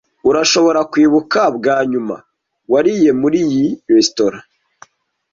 Urashobora 0.29 0.79
kwibuka 0.91 1.39
bwa 1.57 1.77
nyuma 1.91 2.15
wariye 2.71 3.09
muri 3.21 3.39
iyi 3.47 3.65
resitora? 3.93 4.37